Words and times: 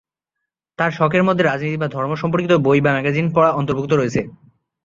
তার 0.79 0.91
শখের 0.91 1.23
মধ্যে 1.23 1.43
রাজনীতি 1.43 1.77
বা 1.79 1.87
ধর্ম 1.87 2.11
সম্পর্কিত 2.15 2.53
বই 2.57 2.79
বা 2.81 2.91
ম্যাগাজিন 2.93 3.25
পড়া 3.35 3.49
অন্তর্ভুক্ত 3.51 3.91
রয়েছে। 3.93 4.21